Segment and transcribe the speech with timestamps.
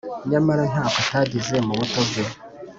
[0.29, 2.23] nyamara ntako atagize mu buto bwe